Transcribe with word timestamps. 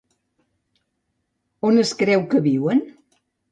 On 1.71 1.79
es 1.83 1.93
creu 2.01 2.27
que 2.35 2.43
viuen? 2.51 2.85